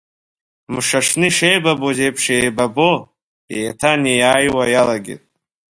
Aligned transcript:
Мшаҽны 0.73 1.27
ишеибабоз 1.31 1.97
еиԥш 2.05 2.23
еибабо, 2.37 2.91
еиҭа-неиааиуа 3.55 4.65
иалагеит. 4.69 5.23